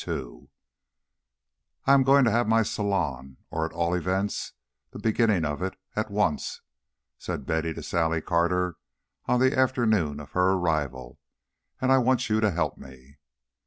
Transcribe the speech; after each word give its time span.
II 0.07 0.49
"I 1.85 1.93
am 1.93 2.01
going 2.01 2.25
to 2.25 2.31
have 2.31 2.47
my 2.47 2.63
salon, 2.63 3.37
or 3.51 3.67
at 3.67 3.71
all 3.71 3.93
events 3.93 4.53
the 4.89 4.97
beginning 4.97 5.45
of 5.45 5.61
it, 5.61 5.75
at 5.95 6.09
once," 6.09 6.61
said 7.19 7.45
Betty 7.45 7.71
to 7.75 7.83
Sally 7.83 8.19
Carter 8.19 8.77
on 9.27 9.39
the 9.39 9.55
afternoon 9.55 10.19
of 10.19 10.31
her 10.31 10.53
arrival, 10.53 11.19
"and 11.79 11.91
I 11.91 11.99
want 11.99 12.31
you 12.31 12.39
to 12.39 12.49
help 12.49 12.79
me." 12.79 13.19